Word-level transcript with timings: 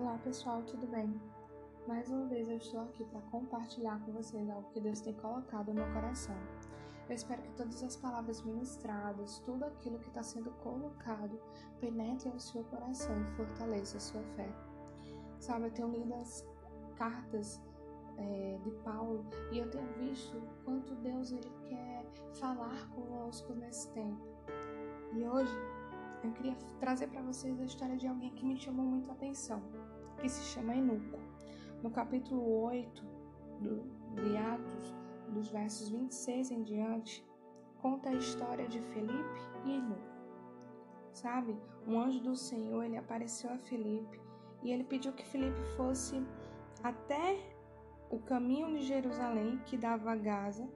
Olá 0.00 0.16
pessoal, 0.22 0.62
tudo 0.62 0.86
bem? 0.86 1.20
Mais 1.88 2.08
uma 2.08 2.24
vez 2.26 2.48
eu 2.48 2.56
estou 2.56 2.82
aqui 2.82 3.04
para 3.06 3.20
compartilhar 3.32 3.98
com 4.04 4.12
vocês 4.12 4.48
algo 4.48 4.70
que 4.70 4.80
Deus 4.80 5.00
tem 5.00 5.12
colocado 5.14 5.74
no 5.74 5.74
meu 5.74 5.92
coração. 5.92 6.36
Eu 7.08 7.16
espero 7.16 7.42
que 7.42 7.50
todas 7.54 7.82
as 7.82 7.96
palavras 7.96 8.40
ministradas, 8.42 9.40
tudo 9.40 9.64
aquilo 9.64 9.98
que 9.98 10.06
está 10.06 10.22
sendo 10.22 10.52
colocado, 10.62 11.40
penetre 11.80 12.28
o 12.28 12.38
seu 12.38 12.62
coração 12.62 13.12
e 13.20 13.36
fortaleça 13.36 13.96
a 13.96 14.00
sua 14.00 14.22
fé. 14.36 14.48
Sabe, 15.40 15.66
eu 15.66 15.72
tenho 15.72 15.88
lido 15.88 16.14
as 16.14 16.46
cartas 16.94 17.60
é, 18.18 18.56
de 18.62 18.70
Paulo 18.84 19.26
e 19.50 19.58
eu 19.58 19.68
tenho 19.68 19.92
visto 19.94 20.40
quanto 20.64 20.94
Deus 20.94 21.32
ele 21.32 21.52
quer 21.68 22.06
falar 22.34 22.88
conosco 22.90 23.52
nesse 23.52 23.92
tempo. 23.94 24.22
E 25.12 25.26
hoje 25.26 25.52
eu 26.22 26.32
queria 26.32 26.56
trazer 26.80 27.08
para 27.08 27.22
vocês 27.22 27.60
a 27.60 27.64
história 27.64 27.96
de 27.96 28.06
alguém 28.06 28.30
que 28.30 28.44
me 28.44 28.56
chamou 28.56 28.84
muito 28.84 29.08
a 29.10 29.12
atenção, 29.12 29.62
que 30.18 30.28
se 30.28 30.42
chama 30.42 30.74
Enuco. 30.74 31.18
No 31.82 31.90
capítulo 31.90 32.64
8 32.64 33.04
do, 33.60 33.82
de 34.14 34.36
Atos, 34.36 34.94
dos 35.28 35.48
versos 35.48 35.88
26 35.88 36.50
em 36.50 36.62
diante, 36.62 37.24
conta 37.80 38.10
a 38.10 38.14
história 38.14 38.66
de 38.66 38.80
Felipe 38.80 39.40
e 39.64 39.74
Enuco. 39.74 40.18
Sabe, 41.12 41.56
um 41.86 42.00
anjo 42.00 42.20
do 42.20 42.36
Senhor 42.36 42.84
ele 42.84 42.96
apareceu 42.96 43.50
a 43.50 43.58
Felipe 43.58 44.20
e 44.62 44.72
ele 44.72 44.84
pediu 44.84 45.12
que 45.12 45.24
Felipe 45.24 45.60
fosse 45.76 46.22
até 46.82 47.38
o 48.10 48.18
caminho 48.18 48.72
de 48.76 48.82
Jerusalém 48.82 49.58
que 49.66 49.76
dava 49.76 50.12
a 50.12 50.16
Gaza 50.16 50.68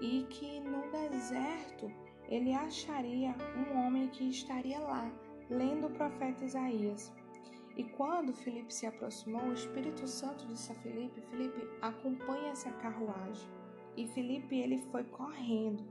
e 0.00 0.24
que 0.24 0.60
no 0.60 0.90
deserto 0.90 1.90
ele 2.28 2.52
acharia 2.52 3.34
um 3.56 3.78
homem 3.78 4.08
que 4.08 4.28
estaria 4.28 4.80
lá, 4.80 5.10
lendo 5.50 5.86
o 5.86 5.90
profeta 5.90 6.44
Isaías. 6.44 7.12
E 7.76 7.84
quando 7.84 8.34
Felipe 8.34 8.72
se 8.72 8.86
aproximou, 8.86 9.42
o 9.42 9.54
Espírito 9.54 10.06
Santo 10.06 10.46
disse 10.46 10.72
a 10.72 10.74
Felipe: 10.76 11.20
Felipe, 11.22 11.68
acompanhe 11.80 12.48
essa 12.48 12.70
carruagem. 12.72 13.48
E 13.96 14.06
Felipe 14.08 14.58
ele 14.58 14.78
foi 14.90 15.04
correndo. 15.04 15.84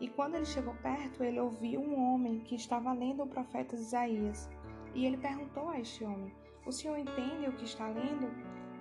E 0.00 0.08
quando 0.08 0.34
ele 0.34 0.44
chegou 0.44 0.74
perto, 0.76 1.22
ele 1.22 1.38
ouviu 1.38 1.80
um 1.80 2.12
homem 2.12 2.40
que 2.40 2.56
estava 2.56 2.92
lendo 2.92 3.22
o 3.22 3.28
profeta 3.28 3.76
Isaías. 3.76 4.50
E 4.94 5.06
ele 5.06 5.16
perguntou 5.16 5.68
a 5.68 5.78
este 5.78 6.04
homem: 6.04 6.32
O 6.66 6.72
senhor 6.72 6.98
entende 6.98 7.48
o 7.48 7.52
que 7.52 7.64
está 7.64 7.86
lendo? 7.86 8.28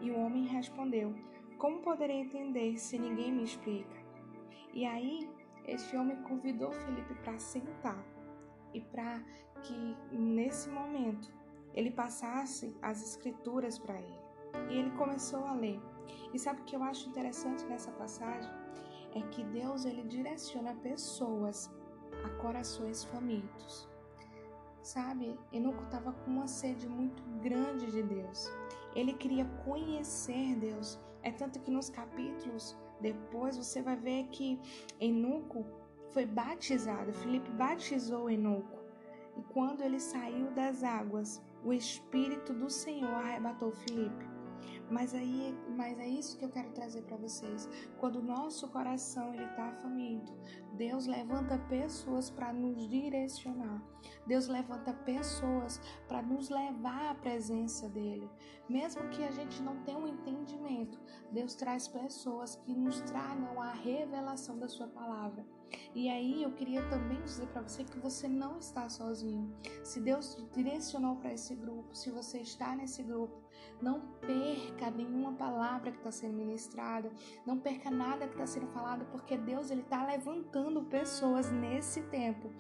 E 0.02 0.10
o 0.10 0.18
homem 0.18 0.46
respondeu: 0.48 1.14
Como 1.60 1.82
poderei 1.82 2.22
entender 2.22 2.76
se 2.78 2.98
ninguém 2.98 3.32
me 3.32 3.44
explica? 3.44 4.02
E 4.74 4.86
aí 4.86 5.30
este 5.68 5.96
homem 5.96 6.18
convidou 6.24 6.72
Felipe 6.72 7.14
para 7.24 7.38
sentar 7.38 8.04
e 8.74 8.82
para 8.82 9.22
que 9.62 9.96
nesse 10.12 10.70
momento 10.70 11.32
ele 11.74 11.92
passasse 11.92 12.76
as 12.82 13.02
escrituras 13.02 13.78
para 13.78 14.00
ele. 14.00 14.20
E 14.70 14.78
ele 14.78 14.92
começou 14.92 15.46
a 15.46 15.54
ler. 15.54 15.80
E 16.34 16.40
sabe 16.40 16.62
o 16.62 16.66
que 16.66 16.76
eu 16.76 16.84
acho 16.84 17.10
interessante 17.10 17.66
nessa 17.66 17.92
passagem? 17.92 18.52
É 19.14 19.22
que 19.22 19.44
Deus 19.44 19.86
ele 19.86 20.04
direciona 20.04 20.74
pessoas 20.76 21.70
a 22.24 22.30
corações 22.42 23.04
famintos. 23.04 23.90
Sabe, 24.82 25.38
Enoco 25.52 25.84
estava 25.84 26.12
com 26.12 26.32
uma 26.32 26.48
sede 26.48 26.88
muito 26.88 27.22
grande 27.42 27.92
de 27.92 28.02
Deus. 28.02 28.50
Ele 28.96 29.14
queria 29.14 29.46
conhecer 29.64 30.56
Deus. 30.56 31.00
É 31.22 31.32
tanto 31.32 31.60
que 31.60 31.70
nos 31.70 31.90
capítulos 31.90 32.76
depois 33.00 33.58
você 33.58 33.82
vai 33.82 33.96
ver 33.96 34.28
que 34.28 34.60
Enoco 35.00 35.66
foi 36.10 36.26
batizado, 36.26 37.14
Filipe 37.14 37.50
batizou 37.52 38.30
Enoco. 38.30 38.80
E 39.38 39.42
quando 39.44 39.82
ele 39.82 40.00
saiu 40.00 40.52
das 40.52 40.84
águas, 40.84 41.42
o 41.64 41.72
Espírito 41.72 42.54
do 42.54 42.70
Senhor 42.70 43.14
arrebatou 43.14 43.72
Filipe. 43.72 44.31
Mas 44.92 45.16
aí, 45.16 45.58
mas 45.70 45.98
é 46.00 46.06
isso 46.06 46.38
que 46.38 46.44
eu 46.44 46.50
quero 46.50 46.70
trazer 46.74 47.02
para 47.04 47.16
vocês. 47.16 47.68
Quando 47.98 48.18
o 48.18 48.22
nosso 48.22 48.68
coração 48.68 49.34
ele 49.34 49.46
está 49.46 49.72
faminto, 49.82 50.34
Deus 50.74 51.06
levanta 51.06 51.58
pessoas 51.70 52.30
para 52.30 52.52
nos 52.52 52.90
direcionar. 52.90 53.82
Deus 54.28 54.48
levanta 54.48 54.94
pessoas 54.94 55.80
para 56.10 56.22
nos 56.22 56.50
levar 56.50 57.12
à 57.12 57.16
presença 57.16 57.88
dele. 57.88 58.30
Mesmo 58.68 59.08
que 59.10 59.24
a 59.24 59.32
gente 59.32 59.62
não 59.64 59.78
tenha 59.84 59.98
um 59.98 60.08
entendimento, 60.08 61.00
Deus 61.32 61.56
traz 61.56 61.88
pessoas 61.88 62.58
que 62.58 62.74
nos 62.74 63.00
tragam 63.02 63.62
a 63.62 63.72
revelação 63.72 64.60
da 64.60 64.68
sua 64.68 64.88
palavra. 64.88 65.46
E 65.96 66.10
aí 66.10 66.44
eu 66.44 66.52
queria 66.52 66.88
também 66.90 67.22
dizer 67.22 67.48
para 67.48 67.62
você 67.62 67.86
que 67.86 67.98
você 67.98 68.28
não 68.28 68.58
está 68.58 68.90
sozinho. 68.90 69.56
Se 69.84 70.02
Deus 70.02 70.36
te 70.36 70.44
direcionou 70.54 71.16
para 71.16 71.34
esse 71.34 71.56
grupo, 71.56 71.96
se 71.96 72.12
você 72.12 72.40
está 72.40 72.76
nesse 72.76 73.04
grupo, 73.04 73.42
não 73.82 74.02
perca 74.22 74.92
nenhuma 74.92 75.34
palavra 75.34 75.92
que 75.92 75.98
está 75.98 76.12
sendo 76.12 76.36
ministrada, 76.36 77.12
não 77.46 77.60
perca 77.60 77.90
nada 77.90 78.28
que 78.28 78.34
está 78.34 78.46
sendo 78.46 78.68
falado, 78.68 79.06
porque 79.12 79.38
Deus 79.38 79.72
ele 79.72 79.82
está 79.82 80.06
levantando 80.06 80.84
pessoas 80.84 81.52
nesse 81.52 82.02
tempo 82.04 82.52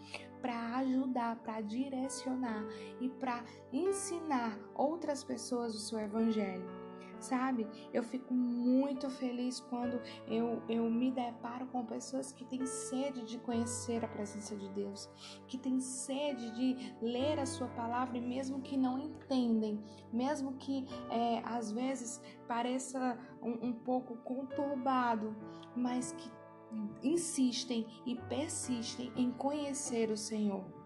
para 0.41 0.77
ajudar, 0.77 1.35
para 1.37 1.61
direcionar 1.61 2.65
e 2.99 3.09
para 3.09 3.43
ensinar 3.71 4.57
outras 4.73 5.23
pessoas 5.23 5.75
o 5.75 5.79
seu 5.79 5.99
evangelho 5.99 6.80
sabe? 7.21 7.67
Eu 7.93 8.03
fico 8.03 8.33
muito 8.33 9.09
feliz 9.09 9.59
quando 9.59 10.01
eu, 10.27 10.61
eu 10.67 10.89
me 10.89 11.11
deparo 11.11 11.67
com 11.67 11.85
pessoas 11.85 12.31
que 12.31 12.45
têm 12.45 12.65
sede 12.65 13.23
de 13.23 13.37
conhecer 13.39 14.03
a 14.03 14.07
presença 14.07 14.55
de 14.55 14.69
Deus, 14.69 15.09
que 15.47 15.57
têm 15.57 15.79
sede 15.79 16.51
de 16.51 16.95
ler 17.01 17.39
a 17.39 17.45
Sua 17.45 17.67
palavra 17.67 18.17
e 18.17 18.21
mesmo 18.21 18.61
que 18.61 18.77
não 18.77 18.97
entendem, 18.97 19.79
mesmo 20.11 20.53
que 20.53 20.85
é, 21.09 21.41
às 21.45 21.71
vezes 21.71 22.21
pareça 22.47 23.17
um, 23.41 23.67
um 23.67 23.73
pouco 23.73 24.17
conturbado, 24.17 25.35
mas 25.75 26.11
que 26.13 26.31
insistem 27.03 27.85
e 28.05 28.15
persistem 28.15 29.11
em 29.15 29.31
conhecer 29.31 30.09
o 30.09 30.17
Senhor. 30.17 30.80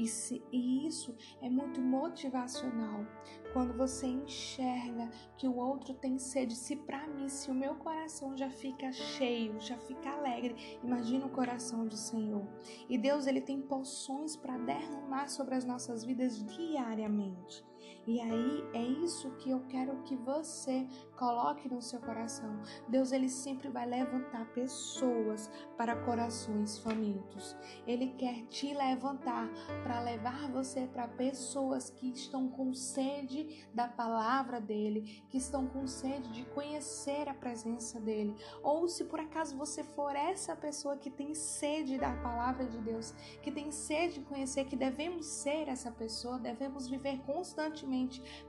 E, 0.00 0.08
se, 0.08 0.42
e 0.50 0.86
isso 0.86 1.14
é 1.42 1.50
muito 1.50 1.78
motivacional. 1.78 3.04
Quando 3.52 3.76
você 3.76 4.06
enxerga 4.06 5.10
que 5.36 5.46
o 5.46 5.56
outro 5.56 5.92
tem 5.92 6.18
sede, 6.18 6.56
se 6.56 6.74
para 6.74 7.06
mim, 7.06 7.28
se 7.28 7.50
o 7.50 7.54
meu 7.54 7.74
coração 7.74 8.34
já 8.34 8.48
fica 8.48 8.90
cheio, 8.92 9.60
já 9.60 9.76
fica 9.76 10.08
alegre, 10.08 10.78
imagina 10.82 11.26
o 11.26 11.30
coração 11.30 11.86
do 11.86 11.96
Senhor. 11.96 12.48
E 12.88 12.96
Deus 12.96 13.26
ele 13.26 13.42
tem 13.42 13.60
poções 13.60 14.36
para 14.36 14.56
derramar 14.56 15.28
sobre 15.28 15.54
as 15.54 15.66
nossas 15.66 16.02
vidas 16.02 16.42
diariamente. 16.46 17.62
E 18.06 18.20
aí 18.20 18.64
é 18.72 18.82
isso 18.82 19.30
que 19.32 19.50
eu 19.50 19.60
quero 19.68 20.02
que 20.02 20.16
você 20.16 20.86
coloque 21.16 21.68
no 21.68 21.82
seu 21.82 22.00
coração. 22.00 22.60
Deus 22.88 23.12
ele 23.12 23.28
sempre 23.28 23.68
vai 23.68 23.86
levantar 23.86 24.46
pessoas 24.52 25.50
para 25.76 25.94
corações 26.04 26.78
famintos. 26.78 27.56
Ele 27.86 28.08
quer 28.16 28.46
te 28.46 28.72
levantar 28.72 29.48
para 29.82 30.00
levar 30.00 30.50
você 30.50 30.86
para 30.86 31.06
pessoas 31.08 31.90
que 31.90 32.08
estão 32.10 32.48
com 32.48 32.72
sede 32.72 33.66
da 33.74 33.86
palavra 33.86 34.60
dele, 34.60 35.22
que 35.28 35.36
estão 35.36 35.66
com 35.66 35.86
sede 35.86 36.32
de 36.32 36.44
conhecer 36.46 37.28
a 37.28 37.34
presença 37.34 38.00
dele. 38.00 38.34
Ou 38.62 38.88
se 38.88 39.04
por 39.04 39.20
acaso 39.20 39.56
você 39.56 39.84
for 39.84 40.16
essa 40.16 40.56
pessoa 40.56 40.96
que 40.96 41.10
tem 41.10 41.34
sede 41.34 41.98
da 41.98 42.14
palavra 42.16 42.64
de 42.64 42.78
Deus, 42.78 43.12
que 43.42 43.52
tem 43.52 43.70
sede 43.70 44.14
de 44.14 44.20
conhecer 44.20 44.64
que 44.64 44.76
devemos 44.76 45.26
ser 45.26 45.68
essa 45.68 45.90
pessoa, 45.90 46.38
devemos 46.38 46.88
viver 46.88 47.20
constantemente 47.26 47.89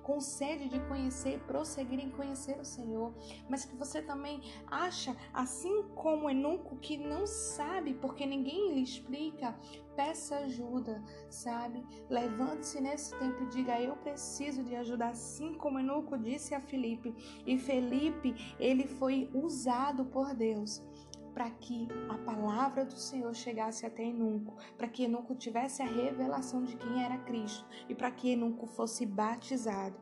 com 0.03 0.19
sede 0.19 0.69
de 0.69 0.79
conhecer, 0.87 1.39
prosseguir 1.41 1.99
em 1.99 2.09
conhecer 2.09 2.59
o 2.59 2.65
Senhor, 2.65 3.13
mas 3.49 3.65
que 3.65 3.75
você 3.75 4.01
também 4.01 4.41
acha, 4.67 5.15
assim 5.33 5.83
como 5.95 6.29
Enuco, 6.29 6.77
que 6.77 6.97
não 6.97 7.25
sabe 7.25 7.93
porque 7.95 8.25
ninguém 8.25 8.73
lhe 8.73 8.81
explica, 8.81 9.57
peça 9.95 10.37
ajuda, 10.37 11.03
sabe? 11.29 11.83
Levante-se 12.09 12.81
nesse 12.81 13.15
tempo 13.17 13.43
e 13.43 13.47
diga: 13.47 13.79
Eu 13.79 13.95
preciso 13.97 14.63
de 14.63 14.75
ajuda, 14.75 15.07
assim 15.07 15.53
como 15.55 15.79
Enuco 15.79 16.17
disse 16.17 16.55
a 16.55 16.59
Felipe. 16.59 17.13
E 17.45 17.57
Felipe, 17.57 18.33
ele 18.59 18.87
foi 18.87 19.29
usado 19.33 20.05
por 20.05 20.33
Deus 20.33 20.83
para 21.33 21.49
que 21.49 21.87
a 22.09 22.17
palavra 22.17 22.85
do 22.85 22.97
Senhor 22.97 23.33
chegasse 23.33 23.85
até 23.85 24.03
Enuco, 24.03 24.55
para 24.77 24.87
que 24.87 25.03
Enuco 25.03 25.35
tivesse 25.35 25.81
a 25.81 25.85
revelação 25.85 26.63
de 26.63 26.75
quem 26.75 27.03
era 27.03 27.17
Cristo 27.19 27.65
e 27.87 27.95
para 27.95 28.11
que 28.11 28.31
Enuco 28.31 28.65
fosse 28.65 29.05
batizado. 29.05 29.95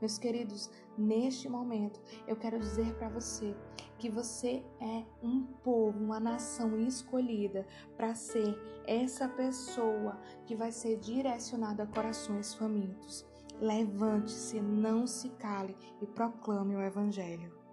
Meus 0.00 0.16
queridos, 0.16 0.70
neste 0.96 1.48
momento 1.48 2.00
eu 2.26 2.36
quero 2.36 2.58
dizer 2.58 2.94
para 2.94 3.08
você 3.08 3.54
que 3.98 4.08
você 4.08 4.64
é 4.80 5.04
um 5.20 5.42
povo, 5.42 5.98
uma 5.98 6.20
nação 6.20 6.78
escolhida 6.80 7.66
para 7.96 8.14
ser 8.14 8.56
essa 8.86 9.28
pessoa 9.28 10.20
que 10.46 10.54
vai 10.54 10.70
ser 10.70 10.98
direcionada 10.98 11.82
a 11.82 11.86
corações 11.86 12.54
famintos. 12.54 13.26
Levante-se, 13.60 14.60
não 14.60 15.04
se 15.04 15.30
cale 15.30 15.76
e 16.00 16.06
proclame 16.06 16.76
o 16.76 16.80
Evangelho. 16.80 17.67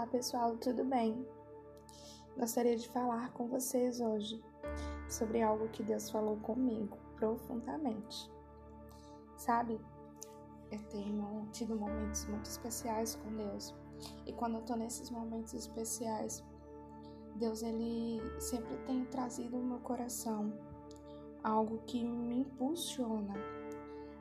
Olá 0.00 0.08
pessoal, 0.08 0.56
tudo 0.56 0.82
bem? 0.82 1.26
Gostaria 2.34 2.74
de 2.74 2.88
falar 2.88 3.34
com 3.34 3.48
vocês 3.48 4.00
hoje 4.00 4.42
sobre 5.10 5.42
algo 5.42 5.68
que 5.68 5.82
Deus 5.82 6.08
falou 6.08 6.38
comigo 6.38 6.96
profundamente. 7.16 8.32
Sabe, 9.36 9.78
eu 10.72 10.82
tenho 10.84 11.46
tido 11.52 11.76
momentos 11.76 12.24
muito 12.28 12.46
especiais 12.46 13.16
com 13.16 13.30
Deus. 13.36 13.74
E 14.24 14.32
quando 14.32 14.54
eu 14.54 14.62
tô 14.62 14.74
nesses 14.74 15.10
momentos 15.10 15.52
especiais, 15.52 16.42
Deus 17.36 17.62
ele 17.62 18.22
sempre 18.40 18.78
tem 18.86 19.04
trazido 19.04 19.58
no 19.58 19.64
meu 19.64 19.80
coração 19.80 20.50
algo 21.44 21.76
que 21.86 22.02
me 22.02 22.38
impulsiona 22.38 23.34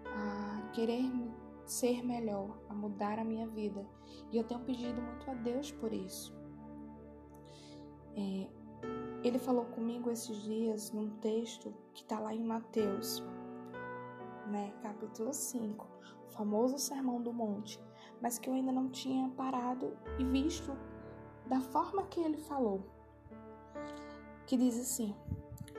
a 0.08 0.72
querer 0.74 1.10
ser 1.72 2.04
melhor, 2.04 2.58
a 2.70 2.74
mudar 2.74 3.20
a 3.20 3.24
minha 3.24 3.48
vida. 3.48 3.86
E 4.32 4.38
eu 4.38 4.44
tenho 4.44 4.62
pedido 4.62 5.02
muito 5.02 5.30
a 5.30 5.34
Deus 5.34 5.72
por 5.72 5.94
isso. 5.94 6.36
É, 8.16 8.48
ele 9.24 9.38
falou 9.38 9.66
comigo 9.66 10.10
esses 10.10 10.42
dias 10.44 10.92
num 10.92 11.10
texto 11.18 11.74
que 11.94 12.04
está 12.04 12.20
lá 12.20 12.34
em 12.34 12.44
Mateus, 12.44 13.24
né, 14.48 14.74
capítulo 14.82 15.34
5, 15.34 15.88
o 16.28 16.30
famoso 16.32 16.78
Sermão 16.78 17.22
do 17.22 17.32
Monte, 17.32 17.80
mas 18.22 18.40
que 18.40 18.50
eu 18.50 18.54
ainda 18.54 18.72
não 18.72 18.90
tinha 18.90 19.30
parado 19.30 19.96
e 20.18 20.24
visto 20.24 20.76
da 21.48 21.60
forma 21.60 22.04
que 22.08 22.20
ele 22.20 22.38
falou. 22.38 22.82
Que 24.46 24.58
diz 24.58 24.80
assim: 24.80 25.16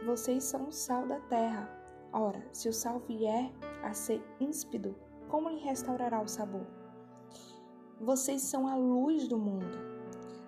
Vocês 0.05 0.45
são 0.45 0.69
o 0.69 0.73
sal 0.73 1.07
da 1.07 1.21
terra. 1.21 1.69
Ora, 2.13 2.45
se 2.53 2.69
o 2.69 2.73
sal 2.73 3.01
vier 3.01 3.53
a 3.83 3.93
ser 3.93 4.23
ímpido, 4.39 4.95
como 5.31 5.49
lhe 5.49 5.61
restaurará 5.61 6.21
o 6.21 6.29
sabor? 6.29 6.67
Vocês 8.01 8.43
são 8.43 8.67
a 8.67 8.75
luz 8.75 9.29
do 9.29 9.39
mundo. 9.39 9.79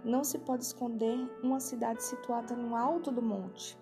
Não 0.04 0.24
se 0.24 0.38
pode 0.38 0.64
esconder 0.64 1.16
uma 1.42 1.60
cidade 1.60 2.02
situada 2.02 2.56
no 2.56 2.74
alto 2.74 3.12
do 3.12 3.22
monte. 3.22 3.78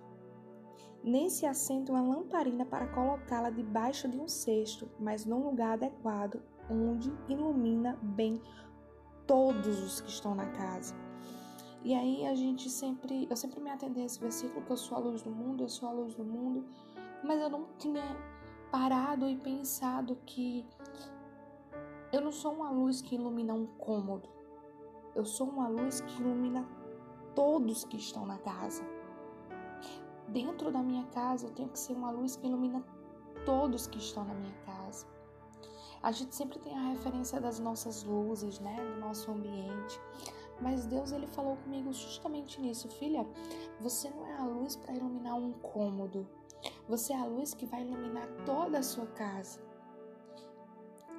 Nem 1.02 1.31
se 1.31 1.47
acende 1.47 1.91
uma 1.91 2.02
lamparina 2.02 2.67
para 2.67 2.87
colocá-la 2.88 3.49
debaixo 3.49 4.06
de 4.06 4.19
um 4.19 4.29
cesto, 4.29 4.91
mas 4.99 5.25
num 5.25 5.43
lugar 5.43 5.73
adequado, 5.73 6.43
onde 6.69 7.11
ilumina 7.26 7.99
bem 8.03 8.41
todos 9.26 9.82
os 9.82 10.00
que 10.03 10.11
estão 10.11 10.35
na 10.35 10.46
casa. 10.50 10.94
E 11.82 11.94
aí 11.94 12.26
a 12.26 12.35
gente 12.35 12.69
sempre, 12.69 13.26
eu 13.31 13.37
sempre 13.37 13.58
me 13.61 13.70
atendi 13.70 14.00
a 14.00 14.05
esse 14.05 14.20
versículo 14.20 14.62
que 14.67 14.70
eu 14.73 14.76
sou 14.76 14.99
a 14.99 15.00
luz 15.00 15.23
do 15.23 15.31
mundo, 15.31 15.64
eu 15.64 15.69
sou 15.69 15.88
a 15.88 15.93
luz 15.93 16.14
do 16.14 16.25
mundo, 16.25 16.67
mas 17.25 17.41
eu 17.41 17.49
não 17.49 17.64
tinha 17.79 18.05
parado 18.70 19.29
e 19.29 19.37
pensado 19.37 20.17
que 20.26 20.64
eu 22.12 22.20
não 22.20 22.32
sou 22.32 22.52
uma 22.52 22.70
luz 22.70 23.00
que 23.00 23.14
ilumina 23.14 23.54
um 23.54 23.66
cômodo. 23.66 24.28
Eu 25.14 25.24
sou 25.24 25.48
uma 25.48 25.68
luz 25.68 26.00
que 26.00 26.20
ilumina 26.20 26.68
todos 27.34 27.84
que 27.84 27.96
estão 27.96 28.26
na 28.26 28.38
casa. 28.38 28.84
Dentro 30.26 30.72
da 30.72 30.82
minha 30.82 31.04
casa, 31.06 31.46
eu 31.46 31.50
tenho 31.52 31.68
que 31.68 31.78
ser 31.78 31.92
uma 31.92 32.10
luz 32.10 32.36
que 32.36 32.46
ilumina 32.46 32.84
todos 33.44 33.86
que 33.86 33.98
estão 33.98 34.24
na 34.24 34.34
minha 34.34 34.54
casa. 34.66 35.06
A 36.02 36.10
gente 36.10 36.34
sempre 36.34 36.58
tem 36.58 36.76
a 36.76 36.88
referência 36.88 37.40
das 37.40 37.60
nossas 37.60 38.02
luzes, 38.02 38.58
né, 38.58 38.76
do 38.76 39.00
nosso 39.00 39.30
ambiente. 39.30 40.00
Mas 40.60 40.86
Deus 40.86 41.12
ele 41.12 41.26
falou 41.28 41.56
comigo 41.58 41.92
justamente 41.92 42.60
nisso, 42.60 42.88
filha. 42.88 43.26
Você 43.80 44.10
não 44.10 44.26
é 44.26 44.36
a 44.36 44.44
luz 44.44 44.76
para 44.76 44.94
iluminar 44.94 45.36
um 45.36 45.52
cômodo. 45.52 46.26
Você 46.88 47.12
é 47.12 47.20
a 47.20 47.24
luz 47.24 47.54
que 47.54 47.66
vai 47.66 47.82
iluminar 47.82 48.26
toda 48.44 48.78
a 48.78 48.82
sua 48.82 49.06
casa. 49.06 49.60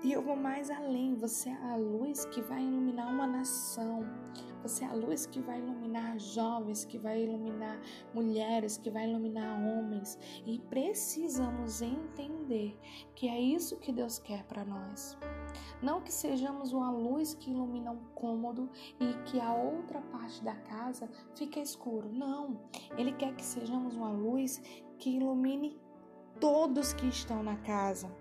E 0.03 0.11
eu 0.11 0.21
vou 0.23 0.35
mais 0.35 0.71
além, 0.71 1.13
você 1.13 1.49
é 1.49 1.71
a 1.71 1.75
luz 1.75 2.25
que 2.25 2.41
vai 2.41 2.59
iluminar 2.59 3.07
uma 3.07 3.27
nação. 3.27 4.03
Você 4.63 4.83
é 4.83 4.87
a 4.87 4.93
luz 4.93 5.27
que 5.27 5.39
vai 5.39 5.59
iluminar 5.59 6.17
jovens, 6.17 6.83
que 6.83 6.97
vai 6.97 7.21
iluminar 7.21 7.79
mulheres, 8.11 8.77
que 8.77 8.89
vai 8.89 9.07
iluminar 9.07 9.59
homens. 9.59 10.17
E 10.43 10.57
precisamos 10.57 11.83
entender 11.83 12.75
que 13.13 13.27
é 13.27 13.39
isso 13.39 13.77
que 13.77 13.91
Deus 13.91 14.17
quer 14.17 14.43
para 14.45 14.65
nós. 14.65 15.19
Não 15.83 16.01
que 16.01 16.11
sejamos 16.11 16.73
uma 16.73 16.91
luz 16.91 17.35
que 17.35 17.51
ilumina 17.51 17.91
um 17.91 18.03
cômodo 18.15 18.71
e 18.99 19.13
que 19.25 19.39
a 19.39 19.53
outra 19.53 20.01
parte 20.01 20.43
da 20.43 20.55
casa 20.55 21.07
fica 21.35 21.59
escuro. 21.59 22.11
Não. 22.11 22.59
Ele 22.97 23.11
quer 23.11 23.35
que 23.35 23.45
sejamos 23.45 23.95
uma 23.95 24.11
luz 24.11 24.59
que 24.97 25.11
ilumine 25.11 25.79
todos 26.39 26.91
que 26.91 27.05
estão 27.05 27.43
na 27.43 27.57
casa. 27.57 28.20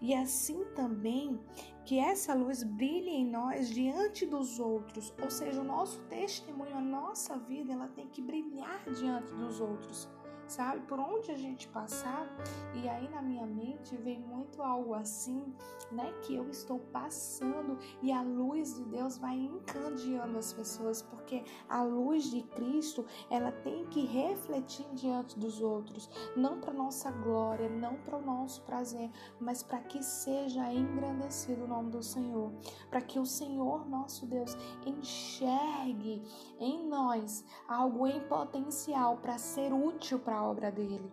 E 0.00 0.14
assim 0.14 0.64
também 0.74 1.40
que 1.84 1.98
essa 1.98 2.34
luz 2.34 2.62
brilhe 2.62 3.10
em 3.10 3.26
nós 3.26 3.70
diante 3.70 4.24
dos 4.26 4.58
outros, 4.58 5.12
ou 5.20 5.30
seja, 5.30 5.60
o 5.60 5.64
nosso 5.64 6.00
testemunho, 6.02 6.76
a 6.76 6.80
nossa 6.80 7.38
vida, 7.38 7.72
ela 7.72 7.88
tem 7.88 8.08
que 8.08 8.22
brilhar 8.22 8.84
diante 8.90 9.32
dos 9.34 9.60
outros 9.60 10.08
sabe? 10.52 10.80
Por 10.82 10.98
onde 11.00 11.30
a 11.30 11.36
gente 11.36 11.66
passar. 11.68 12.28
E 12.74 12.88
aí 12.88 13.08
na 13.08 13.22
minha 13.22 13.46
mente 13.46 13.96
vem 13.96 14.20
muito 14.20 14.62
algo 14.62 14.94
assim, 14.94 15.54
né? 15.90 16.12
Que 16.22 16.34
eu 16.34 16.48
estou 16.48 16.78
passando 16.78 17.78
e 18.02 18.12
a 18.12 18.22
luz 18.22 18.74
de 18.74 18.84
Deus 18.84 19.16
vai 19.16 19.36
encandeando 19.36 20.38
as 20.38 20.52
pessoas, 20.52 21.02
porque 21.02 21.42
a 21.68 21.82
luz 21.82 22.30
de 22.30 22.42
Cristo, 22.42 23.04
ela 23.30 23.50
tem 23.50 23.86
que 23.86 24.04
refletir 24.04 24.86
diante 24.92 25.38
dos 25.38 25.60
outros, 25.60 26.08
não 26.36 26.60
para 26.60 26.72
nossa 26.72 27.10
glória, 27.10 27.68
não 27.68 27.96
para 27.96 28.16
o 28.16 28.22
nosso 28.22 28.62
prazer, 28.62 29.10
mas 29.40 29.62
para 29.62 29.80
que 29.80 30.02
seja 30.02 30.72
engrandecido 30.72 31.64
o 31.64 31.68
nome 31.68 31.90
do 31.90 32.02
Senhor, 32.02 32.52
para 32.90 33.00
que 33.00 33.18
o 33.18 33.26
Senhor 33.26 33.88
nosso 33.88 34.26
Deus 34.26 34.56
enxergue 34.84 36.22
em 36.58 36.86
nós 36.88 37.44
algo 37.66 38.06
em 38.06 38.20
potencial 38.20 39.16
para 39.16 39.38
ser 39.38 39.72
útil 39.72 40.18
para 40.18 40.41
obra 40.42 40.70
dele. 40.70 41.12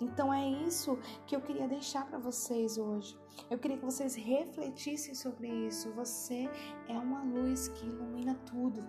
Então 0.00 0.32
é 0.32 0.46
isso 0.46 0.98
que 1.26 1.34
eu 1.34 1.40
queria 1.40 1.66
deixar 1.66 2.06
para 2.06 2.18
vocês 2.18 2.76
hoje. 2.76 3.18
Eu 3.50 3.58
queria 3.58 3.78
que 3.78 3.84
vocês 3.84 4.14
refletissem 4.14 5.14
sobre 5.14 5.48
isso. 5.48 5.90
Você 5.92 6.48
é 6.88 6.98
uma 6.98 7.22
luz 7.22 7.68
que 7.68 7.86
ilumina 7.86 8.34
tudo. 8.46 8.84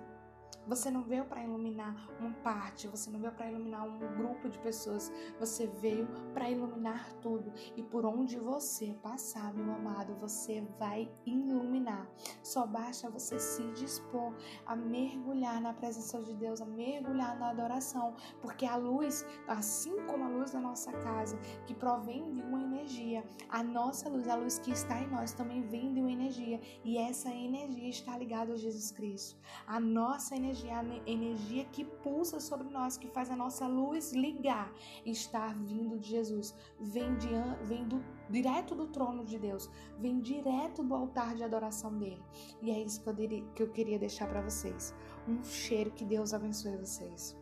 Você 0.68 0.92
não 0.92 1.02
veio 1.02 1.24
para 1.24 1.44
iluminar 1.44 1.96
uma 2.20 2.34
parte, 2.44 2.90
você 2.90 3.10
não 3.10 3.20
veio 3.20 3.32
para 3.32 3.50
iluminar 3.50 3.88
um 3.88 3.98
grupo 4.18 4.50
de 4.50 4.60
pessoas, 4.60 5.12
você 5.40 5.66
veio 5.66 6.08
para 6.34 6.50
iluminar 6.50 7.14
tudo. 7.22 7.54
E 7.76 7.82
por 7.82 8.06
onde 8.06 8.38
você 8.38 8.94
passar, 9.02 9.54
meu 9.54 9.74
amado, 9.74 10.14
você 10.16 10.62
vai 10.78 11.10
iluminar. 11.26 12.10
Só 12.44 12.68
basta 12.68 13.10
você 13.10 13.40
se 13.40 13.64
dispor 13.72 14.34
a 14.66 14.76
mergulhar 14.76 15.62
na 15.62 15.74
presença 15.74 16.22
de 16.22 16.34
Deus, 16.34 16.60
a 16.60 16.66
mergulhar 16.66 17.40
na 17.40 17.52
adoração, 17.52 18.14
porque 18.42 18.66
a 18.66 18.76
luz, 18.76 19.26
assim 19.48 19.96
como 20.06 20.26
a 20.26 20.28
luz 20.28 20.52
da 20.52 20.60
nossa 20.60 20.92
casa, 20.92 21.38
que 21.66 21.74
provém 21.74 22.34
de 22.34 22.42
uma 22.42 22.62
energia, 22.62 23.24
a 23.50 23.64
nossa 23.64 24.10
luz, 24.10 24.28
a 24.28 24.36
luz 24.36 24.60
que 24.60 24.72
está 24.72 25.02
em 25.02 25.08
nós, 25.08 25.32
também 25.32 25.62
vem 25.62 25.94
de 25.94 26.02
uma 26.02 26.12
energia, 26.12 26.60
e 26.84 26.98
essa 26.98 27.30
energia 27.30 27.88
está 27.88 28.18
ligada 28.18 28.54
a 28.54 28.58
Jesus 28.58 28.92
Cristo. 28.92 29.40
A 29.66 29.80
nossa 29.80 30.36
energia 30.36 30.57
energia, 30.58 30.80
a 30.80 31.10
energia 31.10 31.66
que 31.66 31.84
pulsa 31.84 32.40
sobre 32.40 32.70
nós, 32.70 32.98
que 32.98 33.08
faz 33.08 33.30
a 33.30 33.36
nossa 33.36 33.68
luz 33.68 34.14
ligar, 34.14 34.72
está 35.06 35.48
vindo 35.48 36.00
de 36.00 36.10
Jesus. 36.10 36.56
Vem, 36.80 37.16
de, 37.18 37.28
vem 37.64 37.88
do, 37.88 38.04
direto 38.30 38.74
do 38.74 38.88
trono 38.88 39.24
de 39.24 39.38
Deus, 39.38 39.70
vem 40.00 40.20
direto 40.20 40.84
do 40.84 40.96
altar 40.96 41.36
de 41.36 41.44
adoração 41.44 41.98
dele. 41.98 42.24
E 42.62 42.72
é 42.72 42.80
isso 42.80 43.02
que 43.04 43.10
eu, 43.10 43.16
que 43.54 43.64
eu 43.64 43.72
queria 43.72 44.00
deixar 44.00 44.28
para 44.28 44.42
vocês. 44.42 44.94
Um 45.28 45.44
cheiro 45.44 45.92
que 45.92 46.06
Deus 46.06 46.34
abençoe 46.34 46.78
vocês. 46.78 47.38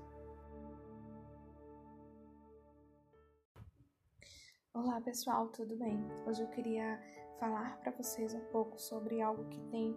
Olá 4.74 5.00
pessoal, 5.00 5.48
tudo 5.48 5.78
bem? 5.78 5.98
Hoje 6.28 6.42
eu 6.42 6.50
queria 6.50 7.00
falar 7.40 7.78
para 7.78 7.92
vocês 7.92 8.34
um 8.34 8.42
pouco 8.52 8.78
sobre 8.78 9.22
algo 9.22 9.46
que 9.46 9.60
tem 9.70 9.96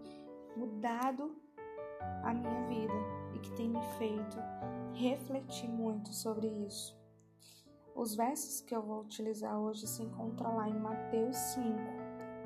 mudado 0.57 1.48
a 2.23 2.33
minha 2.35 2.67
vida 2.67 2.95
e 3.35 3.39
que 3.39 3.51
tem 3.53 3.69
me 3.69 3.83
feito 3.99 4.37
refletir 4.93 5.69
muito 5.69 6.13
sobre 6.13 6.47
isso. 6.47 6.97
Os 7.95 8.15
versos 8.15 8.61
que 8.61 8.75
eu 8.75 8.83
vou 8.83 9.03
utilizar 9.03 9.59
hoje 9.59 9.87
se 9.87 10.03
encontram 10.03 10.57
lá 10.57 10.69
em 10.69 10.79
Mateus 10.79 11.37
5, 11.37 11.79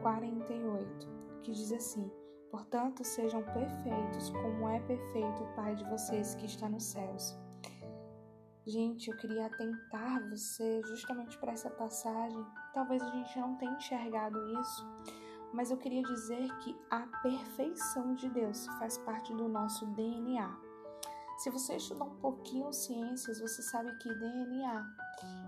48, 0.00 1.09
que 1.42 1.52
diz 1.52 1.73
assim: 1.73 2.11
Portanto, 2.50 3.04
sejam 3.04 3.42
perfeitos, 3.42 4.30
como 4.30 4.68
é 4.68 4.80
perfeito 4.80 5.42
o 5.42 5.54
Pai 5.54 5.75
de 5.75 5.85
vocês 5.85 6.35
que 6.35 6.47
está 6.47 6.68
nos 6.68 6.85
céus. 6.85 7.38
Gente, 8.64 9.11
eu 9.11 9.16
queria 9.16 9.47
atentar 9.47 10.28
você 10.30 10.82
justamente 10.85 11.37
para 11.38 11.52
essa 11.52 11.68
passagem. 11.68 12.47
Talvez 12.73 13.02
a 13.02 13.11
gente 13.11 13.38
não 13.38 13.56
tenha 13.56 13.73
enxergado 13.73 14.38
isso, 14.61 14.87
mas 15.52 15.71
eu 15.71 15.76
queria 15.76 16.02
dizer 16.02 16.49
que 16.59 16.76
a 16.90 17.00
perfeição 17.23 18.14
de 18.14 18.28
Deus 18.30 18.66
faz 18.78 18.99
parte 18.99 19.32
do 19.35 19.49
nosso 19.49 19.87
DNA. 19.87 20.50
Se 21.38 21.50
você 21.50 21.76
estudar 21.76 22.04
um 22.04 22.16
pouquinho 22.16 22.73
ciências, 22.73 23.40
você 23.40 23.62
sabe 23.62 23.97
que 23.99 24.14
DNA 24.14 24.87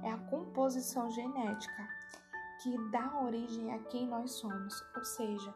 é 0.03 0.11
a 0.11 0.19
composição 0.31 1.11
genética 1.11 1.89
que 2.63 2.91
dá 2.91 3.21
origem 3.23 3.73
a 3.73 3.79
quem 3.85 4.07
nós 4.07 4.33
somos, 4.33 4.85
ou 4.97 5.05
seja, 5.05 5.55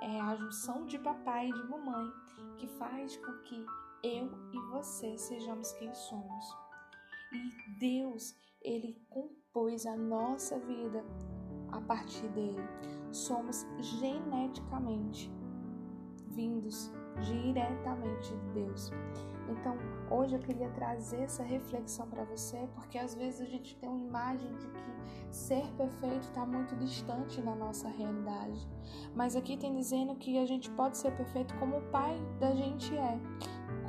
é 0.00 0.20
a 0.20 0.36
junção 0.36 0.86
de 0.86 0.98
papai 0.98 1.48
e 1.48 1.52
de 1.52 1.62
mamãe 1.68 2.12
que 2.58 2.66
faz 2.66 3.16
com 3.16 3.32
que 3.44 3.66
eu 4.02 4.30
e 4.52 4.60
você 4.70 5.16
sejamos 5.18 5.72
quem 5.72 5.92
somos. 5.94 6.56
e 7.32 7.78
Deus, 7.78 8.34
ele 8.62 8.94
compôs 9.08 9.86
a 9.86 9.96
nossa 9.96 10.58
vida 10.58 11.04
a 11.70 11.80
partir 11.80 12.28
dele. 12.28 12.60
Somos 13.12 13.66
geneticamente 13.78 15.30
vindos 16.28 16.92
diretamente 17.20 18.34
de 18.34 18.52
Deus. 18.52 18.90
Então, 19.48 19.76
hoje 20.10 20.36
eu 20.36 20.38
queria 20.38 20.68
trazer 20.70 21.22
essa 21.22 21.42
reflexão 21.42 22.06
para 22.06 22.24
você, 22.24 22.68
porque 22.74 22.96
às 22.98 23.14
vezes 23.14 23.40
a 23.40 23.44
gente 23.44 23.76
tem 23.76 23.88
uma 23.88 23.98
imagem 23.98 24.54
de 24.56 24.66
que 24.68 24.90
ser 25.30 25.66
perfeito 25.76 26.22
está 26.22 26.46
muito 26.46 26.76
distante 26.76 27.40
da 27.40 27.54
nossa 27.54 27.88
realidade. 27.88 28.68
Mas 29.14 29.34
aqui 29.34 29.56
tem 29.56 29.74
dizendo 29.74 30.14
que 30.14 30.38
a 30.38 30.46
gente 30.46 30.70
pode 30.70 30.96
ser 30.98 31.12
perfeito 31.16 31.54
como 31.58 31.78
o 31.78 31.82
Pai 31.90 32.16
da 32.38 32.54
gente 32.54 32.96
é, 32.96 33.18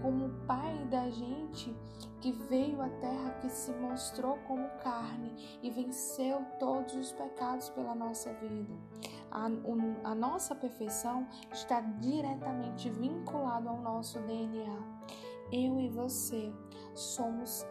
como 0.02 0.26
o 0.26 0.46
Pai 0.46 0.86
da 0.90 1.10
gente 1.10 1.76
que 2.20 2.32
veio 2.32 2.82
à 2.82 2.90
terra, 2.90 3.32
que 3.42 3.50
se 3.50 3.72
mostrou 3.74 4.38
como 4.48 4.68
carne 4.84 5.60
e 5.62 5.70
venceu 5.70 6.46
todos 6.60 6.94
os 6.96 7.12
pecados 7.12 7.70
pela 7.70 7.96
nossa 7.96 8.34
vida. 8.34 8.74
A, 9.32 9.46
a 10.04 10.16
nossa 10.16 10.54
perfeição 10.54 11.28
está 11.52 11.82
diretamente 11.82 12.90
vinculada 12.90 13.70
ao 13.70 13.82
nosso 13.82 14.20
DNA. 14.20 15.02
Eu 15.52 15.80
e 15.80 15.90
você 15.90 16.54
somos 16.94 17.66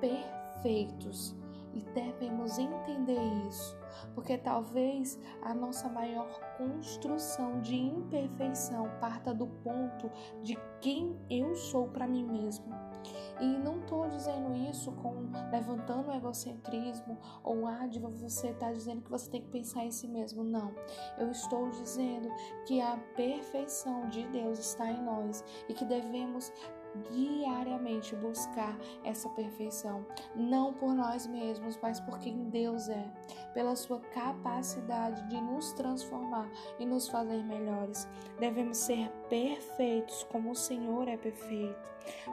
perfeitos 0.00 1.36
e 1.74 1.82
devemos 1.92 2.58
entender 2.58 3.20
isso, 3.48 3.76
porque 4.14 4.38
talvez 4.38 5.18
a 5.42 5.52
nossa 5.52 5.88
maior 5.88 6.28
construção 6.56 7.60
de 7.60 7.76
imperfeição 7.76 8.90
parta 9.00 9.34
do 9.34 9.46
ponto 9.46 10.10
de 10.42 10.56
quem 10.80 11.18
eu 11.28 11.54
sou 11.56 11.88
para 11.88 12.06
mim 12.06 12.24
mesmo. 12.24 12.72
E 13.40 13.46
não 13.58 13.80
estou 13.80 14.08
dizendo 14.08 14.54
isso 14.54 14.92
com 14.92 15.30
levantando 15.50 16.08
o 16.08 16.12
egocentrismo 16.14 17.18
ou 17.42 17.66
ah, 17.66 17.86
de 17.86 17.98
você 17.98 18.48
está 18.48 18.72
dizendo 18.72 19.02
que 19.02 19.10
você 19.10 19.30
tem 19.30 19.42
que 19.42 19.48
pensar 19.48 19.84
em 19.84 19.90
si 19.90 20.06
mesmo. 20.08 20.44
Não. 20.44 20.74
Eu 21.18 21.30
estou 21.30 21.68
dizendo 21.70 22.28
que 22.66 22.80
a 22.80 22.96
perfeição 23.16 24.08
de 24.08 24.26
Deus 24.28 24.58
está 24.58 24.90
em 24.90 25.02
nós 25.02 25.44
e 25.68 25.74
que 25.74 25.84
devemos 25.84 26.52
diariamente 27.10 28.14
buscar 28.16 28.76
essa 29.02 29.28
perfeição, 29.30 30.06
não 30.34 30.72
por 30.72 30.94
nós 30.94 31.26
mesmos, 31.26 31.78
mas 31.82 32.00
por 32.00 32.18
quem 32.18 32.48
Deus 32.48 32.88
é, 32.88 33.04
pela 33.52 33.76
sua 33.76 34.00
capacidade 34.00 35.26
de 35.28 35.40
nos 35.40 35.72
transformar 35.72 36.50
e 36.78 36.86
nos 36.86 37.08
fazer 37.08 37.42
melhores. 37.44 38.08
Devemos 38.38 38.78
ser 38.78 39.10
perfeitos 39.28 40.24
como 40.24 40.50
o 40.50 40.56
Senhor 40.56 41.08
é 41.08 41.16
perfeito, 41.16 41.76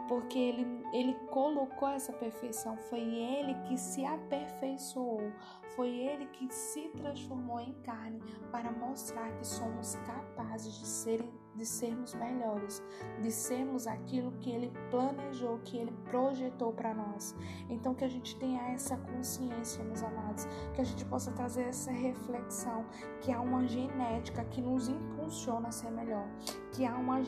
porque 0.08 0.38
ele 0.38 0.82
ele 0.94 1.14
colocou 1.30 1.88
essa 1.88 2.12
perfeição, 2.12 2.78
foi 2.78 3.00
ele 3.00 3.54
que 3.68 3.78
se 3.78 4.06
aperfeiçoou, 4.06 5.32
foi 5.76 5.90
ele 5.90 6.28
que 6.28 6.54
se 6.54 6.90
transformou 6.90 7.60
em 7.60 7.74
carne 7.84 8.22
para 8.52 8.72
mostrar 8.72 9.32
que 9.38 9.46
somos 9.48 9.96
capazes 10.06 10.74
de 10.74 10.86
serem 10.86 11.42
de 11.56 11.66
sermos 11.66 12.14
melhores, 12.14 12.82
de 13.22 13.32
sermos 13.32 13.88
aquilo 13.88 14.32
que 14.40 14.50
Ele 14.50 14.72
planejou, 14.90 15.60
que 15.60 15.78
Ele 15.78 15.92
projetou 16.06 16.72
para 16.72 16.94
nós. 16.94 17.36
Então, 17.70 17.94
que 17.94 18.04
a 18.04 18.08
gente 18.08 18.36
tenha 18.38 18.62
essa 18.72 18.98
consciência, 18.98 19.84
meus 19.84 20.02
amados, 20.04 20.48
que 20.74 20.82
a 20.82 20.84
gente 20.84 21.04
possa 21.06 21.32
trazer 21.32 21.64
essa 21.64 21.92
reflexão, 21.92 22.86
que 23.22 23.32
há 23.32 23.42
uma 23.42 23.68
genética 23.68 24.44
que 24.46 24.62
nos 24.62 24.88
impulsiona 24.88 25.68
a 25.68 25.72
ser 25.72 25.92
melhor, 25.92 26.28
que 26.72 26.86
há 26.86 26.96
uma 26.96 27.22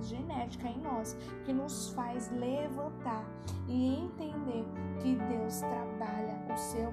genética 0.00 0.68
em 0.68 0.80
nós 0.80 1.16
que 1.44 1.52
nos 1.52 1.90
faz 1.90 2.30
levantar 2.32 3.24
e 3.68 3.94
entender 3.94 4.64
que 5.00 5.14
Deus 5.14 5.60
trabalha 5.60 6.38
o 6.52 6.56
seu, 6.56 6.92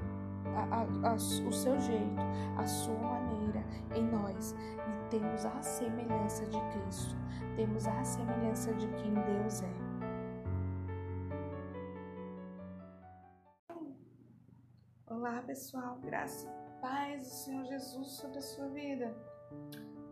a, 0.56 1.10
a, 1.10 1.14
o 1.14 1.20
seu 1.20 1.80
jeito, 1.80 2.22
a 2.58 2.66
sua 2.66 2.96
maneira 2.96 3.64
em 3.96 4.04
nós 4.04 4.56
temos 5.10 5.46
a 5.46 5.62
semelhança 5.62 6.46
de 6.46 6.60
Cristo, 6.72 7.16
temos 7.56 7.88
a 7.88 8.04
semelhança 8.04 8.74
de 8.74 8.88
quem 8.88 9.14
Deus 9.14 9.62
é. 9.62 9.88
Olá 15.10 15.42
pessoal, 15.42 15.98
graça 16.00 16.48
e 16.48 16.82
paz 16.82 17.24
do 17.24 17.30
Senhor 17.30 17.66
Jesus 17.66 18.08
sobre 18.12 18.38
a 18.38 18.42
sua 18.42 18.68
vida. 18.70 19.16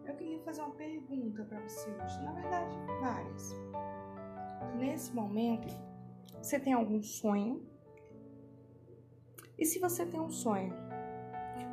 Eu 0.06 0.16
queria 0.16 0.40
fazer 0.40 0.62
uma 0.62 0.76
pergunta 0.76 1.44
para 1.44 1.60
você 1.60 1.90
hoje, 1.90 2.24
na 2.24 2.32
verdade, 2.32 2.76
várias. 3.02 3.52
Nesse 4.78 5.14
momento, 5.14 5.68
você 6.42 6.60
tem 6.60 6.74
algum 6.74 7.02
sonho? 7.04 7.66
E 9.58 9.66
se 9.66 9.80
você 9.80 10.06
tem 10.06 10.20
um 10.20 10.30
sonho, 10.30 10.74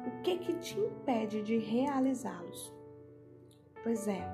o 0.06 0.22
que 0.22 0.38
que 0.38 0.54
te 0.54 0.78
impede 0.78 1.42
de 1.42 1.58
realizá-los? 1.58 2.72
Pois 3.82 4.06
é, 4.06 4.24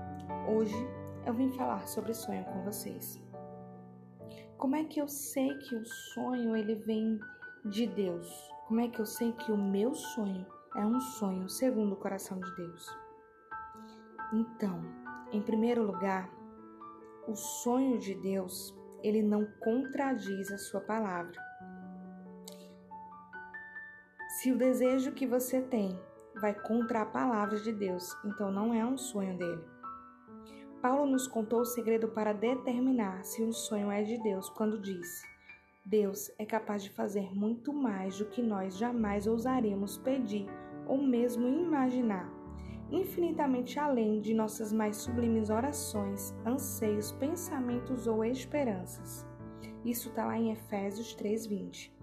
hoje 0.49 0.77
eu 1.25 1.33
vim 1.33 1.51
falar 1.53 1.87
sobre 1.87 2.13
sonho 2.13 2.45
com 2.45 2.63
vocês. 2.63 3.19
Como 4.59 4.77
é 4.77 4.85
que 4.85 5.01
eu 5.01 5.09
sei 5.09 5.57
que 5.59 5.75
o 5.75 5.87
sonho 5.87 6.55
ele 6.55 6.75
vem 6.75 7.19
de 7.65 7.87
Deus? 7.87 8.29
Como 8.67 8.81
é 8.81 8.89
que 8.89 9.01
eu 9.01 9.07
sei 9.07 9.33
que 9.33 9.51
o 9.51 9.57
meu 9.57 9.95
sonho 9.95 10.47
é 10.77 10.85
um 10.85 11.01
sonho 11.01 11.49
segundo 11.49 11.93
o 11.93 11.97
coração 11.97 12.39
de 12.39 12.55
Deus? 12.57 12.87
Então, 14.33 14.83
em 15.33 15.41
primeiro 15.41 15.83
lugar, 15.83 16.31
o 17.27 17.35
sonho 17.35 17.99
de 17.99 18.15
Deus, 18.15 18.77
ele 19.03 19.23
não 19.23 19.47
contradiz 19.61 20.51
a 20.51 20.59
sua 20.59 20.81
palavra. 20.81 21.48
Se 24.39 24.53
o 24.53 24.57
desejo 24.57 25.11
que 25.11 25.27
você 25.27 25.61
tem 25.61 25.99
vai 26.41 26.55
contra 26.55 27.03
a 27.03 27.07
palavra 27.07 27.59
de 27.59 27.73
Deus, 27.73 28.17
então 28.25 28.53
não 28.53 28.73
é 28.73 28.87
um 28.87 28.97
sonho 28.97 29.37
dele. 29.37 29.65
Paulo 30.81 31.07
nos 31.07 31.27
contou 31.27 31.63
o 31.63 31.65
segredo 31.65 32.07
para 32.07 32.33
determinar 32.33 33.25
se 33.25 33.43
um 33.43 33.51
sonho 33.51 33.91
é 33.91 34.05
de 34.05 34.17
Deus 34.23 34.49
quando 34.51 34.81
disse: 34.81 35.27
Deus 35.85 36.31
é 36.39 36.47
capaz 36.47 36.85
de 36.85 36.91
fazer 36.91 37.35
muito 37.35 37.73
mais 37.73 38.19
do 38.19 38.27
que 38.27 38.41
nós 38.41 38.79
jamais 38.79 39.27
ousaríamos 39.27 39.99
pedir 39.99 40.47
ou 40.87 41.03
mesmo 41.03 41.49
imaginar, 41.49 42.33
infinitamente 42.93 43.81
além 43.81 44.21
de 44.21 44.35
nossas 44.35 44.73
mais 44.73 44.99
sublimes 44.99 45.51
orações, 45.51 46.33
anseios, 46.47 47.11
pensamentos 47.11 48.07
ou 48.07 48.25
esperanças. 48.25 49.27
Isso 49.85 50.11
está 50.11 50.27
lá 50.27 50.39
em 50.39 50.53
Efésios 50.53 51.13
3:20. 51.17 51.99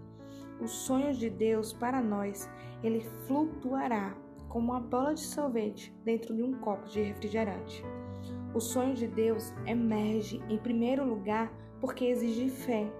Os 0.60 0.70
sonhos 0.70 1.18
de 1.18 1.28
Deus 1.28 1.72
para 1.72 2.00
nós, 2.00 2.48
ele 2.82 3.00
flutuará 3.26 4.16
como 4.48 4.72
uma 4.72 4.80
bola 4.80 5.14
de 5.14 5.20
sorvete 5.20 5.94
dentro 6.04 6.34
de 6.34 6.42
um 6.42 6.58
copo 6.60 6.88
de 6.88 7.02
refrigerante. 7.02 7.84
O 8.54 8.60
sonho 8.60 8.94
de 8.94 9.06
Deus 9.06 9.52
emerge, 9.66 10.42
em 10.48 10.58
primeiro 10.58 11.04
lugar, 11.04 11.52
porque 11.80 12.06
exige 12.06 12.48
fé. 12.48 12.90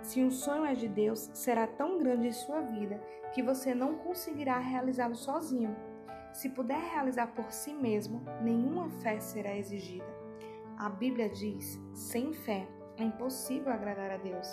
Se 0.00 0.22
um 0.22 0.30
sonho 0.30 0.64
é 0.64 0.74
de 0.74 0.88
Deus, 0.88 1.30
será 1.34 1.66
tão 1.66 1.98
grande 1.98 2.28
em 2.28 2.32
sua 2.32 2.60
vida 2.60 3.02
que 3.34 3.42
você 3.42 3.74
não 3.74 3.96
conseguirá 3.96 4.58
realizá-lo 4.58 5.14
sozinho. 5.14 5.76
Se 6.32 6.48
puder 6.48 6.80
realizar 6.80 7.28
por 7.28 7.52
si 7.52 7.72
mesmo, 7.72 8.22
nenhuma 8.42 8.88
fé 8.88 9.20
será 9.20 9.56
exigida. 9.56 10.06
A 10.76 10.88
Bíblia 10.88 11.28
diz: 11.28 11.80
sem 11.92 12.32
fé 12.32 12.66
é 12.96 13.04
impossível 13.04 13.72
agradar 13.72 14.10
a 14.10 14.16
Deus. 14.16 14.48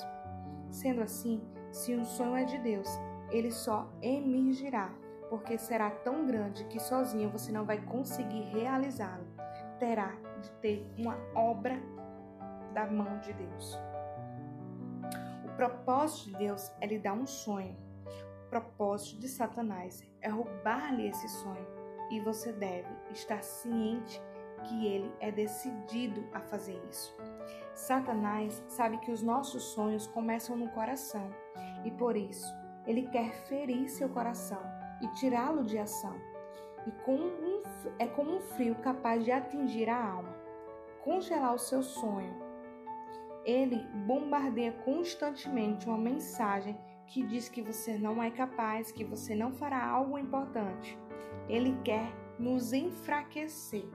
Sendo 0.70 1.01
assim, 1.01 1.41
se 1.72 1.96
um 1.96 2.04
sonho 2.04 2.36
é 2.36 2.44
de 2.44 2.58
Deus, 2.58 2.88
ele 3.32 3.51
só 3.51 3.90
emergirá 4.01 4.94
porque 5.30 5.58
será 5.58 5.90
tão 5.90 6.25
grande 6.25 6.66
que 6.66 6.78
sozinho 6.78 7.30
você 7.30 7.54
não 7.54 7.66
vai 7.66 7.80
conseguir 7.80 8.42
realizá-lo. 8.50 9.25
Terá 9.80 10.13
de 10.42 10.51
ter 10.60 10.86
uma 10.98 11.18
obra 11.34 11.82
da 12.74 12.86
mão 12.86 13.18
de 13.20 13.32
Deus. 13.32 13.80
O 15.46 15.56
propósito 15.56 16.32
de 16.32 16.38
Deus 16.38 16.70
é 16.82 16.86
lhe 16.86 17.00
dar 17.00 17.13
um 17.13 17.25
sonho. 17.25 17.78
O 18.46 18.50
propósito 18.50 19.22
de 19.22 19.30
Satanás 19.30 20.04
é 20.20 20.28
roubar-lhe 20.28 21.08
esse 21.08 21.30
sonho. 21.30 21.68
E 22.12 22.20
você 22.20 22.51
deve 22.51 22.90
estar 23.12 23.42
ciente 23.42 24.22
que 24.66 24.86
ele 24.86 25.10
é 25.22 25.32
decidido 25.32 26.28
a 26.34 26.42
fazer 26.42 26.78
isso. 26.90 27.16
Satanás 27.74 28.62
sabe 28.68 28.98
que 28.98 29.12
os 29.12 29.24
nossos 29.24 29.63
sonhos 29.63 30.08
começam 30.08 30.58
no 30.58 30.68
coração 30.72 31.32
e 31.83 31.91
por 31.91 32.15
isso 32.15 32.61
ele 32.85 33.07
quer 33.09 33.31
ferir 33.47 33.89
seu 33.89 34.09
coração 34.09 34.61
e 35.01 35.07
tirá-lo 35.13 35.63
de 35.63 35.77
ação. 35.77 36.15
E 36.85 36.91
com 37.03 37.15
um, 37.15 37.61
é 38.00 38.07
como 38.07 38.38
um 38.38 38.41
frio 38.41 38.75
capaz 38.75 39.23
de 39.23 39.31
atingir 39.31 39.89
a 39.89 40.03
alma, 40.13 40.35
congelar 41.03 41.53
o 41.53 41.59
seu 41.59 41.83
sonho. 41.83 42.35
Ele 43.45 43.77
bombardeia 44.05 44.71
constantemente 44.83 45.88
uma 45.88 45.97
mensagem 45.97 46.77
que 47.07 47.23
diz 47.23 47.50
que 47.50 47.61
você 47.61 47.97
não 47.97 48.21
é 48.21 48.31
capaz, 48.31 48.91
que 48.91 49.03
você 49.03 49.35
não 49.35 49.51
fará 49.51 49.83
algo 49.83 50.17
importante. 50.17 50.97
Ele 51.50 51.77
quer 51.83 52.11
nos 52.39 52.73
enfraquecer. 52.73 53.85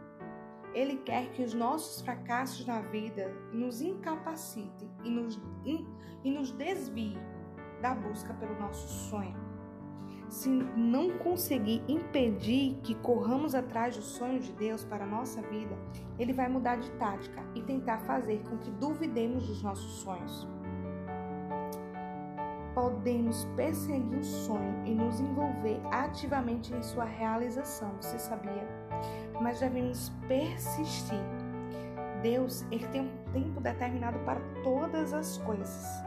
Ele 0.75 0.97
quer 0.99 1.31
que 1.31 1.43
os 1.43 1.55
nossos 1.55 2.03
fracassos 2.03 2.67
na 2.67 2.83
vida 2.83 3.31
nos 3.53 3.81
incapacitem 3.81 4.91
e 5.03 5.11
nos, 5.11 5.41
e 6.23 6.31
nos 6.31 6.53
desvie 6.53 7.17
da 7.87 7.95
busca 7.95 8.35
pelo 8.35 8.59
nosso 8.59 8.89
sonho. 9.09 9.37
Se 10.29 10.49
não 10.49 11.19
conseguir 11.19 11.85
impedir 11.87 12.81
que 12.83 12.97
corramos 12.97 13.55
atrás 13.55 13.97
do 13.97 14.03
sonho 14.03 14.41
de 14.41 14.53
Deus 14.53 14.85
para 14.85 15.05
a 15.05 15.07
nossa 15.07 15.41
vida, 15.43 15.79
Ele 16.19 16.33
vai 16.33 16.49
mudar 16.49 16.77
de 16.77 16.91
tática 16.93 17.41
e 17.55 17.63
tentar 17.63 17.99
fazer 18.01 18.43
com 18.51 18.59
que 18.59 18.71
duvidemos 18.73 19.47
dos 19.47 19.63
nossos 19.63 20.01
sonhos. 20.01 20.49
Podemos 22.75 23.45
perseguir 23.57 24.19
o 24.19 24.25
sonho 24.25 24.85
e 24.85 24.93
nos 24.93 25.21
envolver 25.21 25.81
ativamente 25.93 26.75
em 26.75 26.83
sua 26.83 27.05
realização, 27.05 27.95
você 28.01 28.19
sabia? 28.19 28.69
Mas 29.41 29.61
devemos 29.61 30.11
persistir. 30.27 31.23
Deus 32.21 32.67
ele 32.73 32.87
tem 32.89 33.03
um 33.03 33.33
tempo 33.33 33.61
determinado 33.61 34.19
para 34.21 34.41
todas 34.65 35.15
as 35.15 35.39
coisas. 35.39 36.06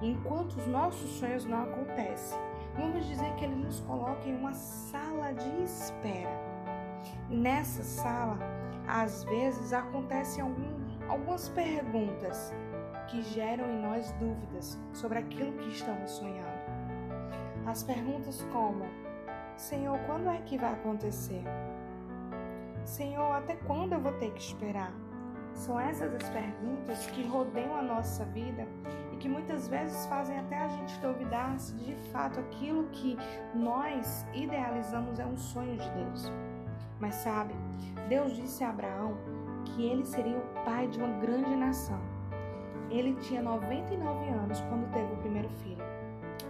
Enquanto 0.00 0.52
os 0.52 0.66
nossos 0.68 1.10
sonhos 1.18 1.44
não 1.44 1.64
acontecem, 1.64 2.38
vamos 2.76 3.04
dizer 3.06 3.34
que 3.34 3.44
Ele 3.44 3.56
nos 3.56 3.80
coloca 3.80 4.28
em 4.28 4.36
uma 4.36 4.52
sala 4.52 5.32
de 5.32 5.62
espera. 5.62 6.30
Nessa 7.28 7.82
sala, 7.82 8.38
às 8.86 9.24
vezes, 9.24 9.72
acontecem 9.72 10.42
algum, 10.42 10.86
algumas 11.08 11.48
perguntas 11.48 12.52
que 13.08 13.22
geram 13.22 13.64
em 13.70 13.82
nós 13.82 14.12
dúvidas 14.12 14.78
sobre 14.92 15.18
aquilo 15.18 15.52
que 15.54 15.68
estamos 15.68 16.12
sonhando. 16.12 16.46
As 17.66 17.82
perguntas 17.82 18.46
como: 18.52 18.84
Senhor, 19.56 19.98
quando 20.06 20.30
é 20.30 20.38
que 20.42 20.56
vai 20.56 20.72
acontecer? 20.72 21.42
Senhor, 22.84 23.32
até 23.32 23.56
quando 23.56 23.94
eu 23.94 24.00
vou 24.00 24.12
ter 24.12 24.30
que 24.32 24.40
esperar? 24.40 24.92
São 25.52 25.78
essas 25.78 26.14
as 26.14 26.28
perguntas 26.30 27.06
que 27.06 27.26
rodeiam 27.26 27.76
a 27.76 27.82
nossa 27.82 28.24
vida 28.26 28.66
que 29.18 29.28
muitas 29.28 29.68
vezes 29.68 30.06
fazem 30.06 30.38
até 30.38 30.56
a 30.56 30.68
gente 30.68 30.98
duvidar 31.00 31.58
se 31.58 31.74
de 31.74 31.94
fato 32.10 32.40
aquilo 32.40 32.84
que 32.92 33.16
nós 33.54 34.26
idealizamos 34.32 35.18
é 35.18 35.26
um 35.26 35.36
sonho 35.36 35.76
de 35.76 35.90
Deus. 35.90 36.32
Mas 37.00 37.16
sabe, 37.16 37.54
Deus 38.08 38.34
disse 38.34 38.64
a 38.64 38.70
Abraão 38.70 39.16
que 39.64 39.84
ele 39.84 40.04
seria 40.04 40.36
o 40.38 40.64
pai 40.64 40.88
de 40.88 40.98
uma 40.98 41.18
grande 41.18 41.54
nação. 41.54 42.00
Ele 42.90 43.14
tinha 43.14 43.42
99 43.42 44.28
anos 44.28 44.60
quando 44.62 44.90
teve 44.92 45.12
o 45.12 45.16
primeiro 45.18 45.48
filho. 45.50 45.84